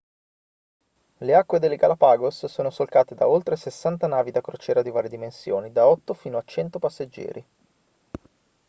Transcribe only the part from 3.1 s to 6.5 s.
da oltre 60 navi da crociera di varie dimensioni da 8 fino a